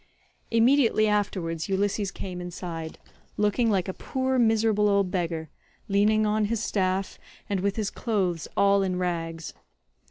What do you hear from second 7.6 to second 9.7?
his clothes all in rags.